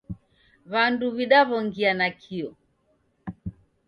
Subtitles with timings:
[0.71, 2.47] W'andu w'idaw'ongia nakio